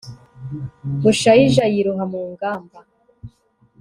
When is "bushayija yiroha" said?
1.03-2.03